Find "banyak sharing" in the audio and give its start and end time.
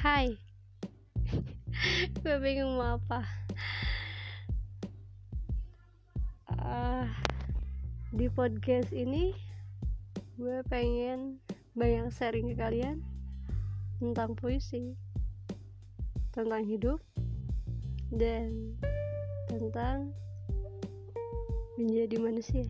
11.76-12.48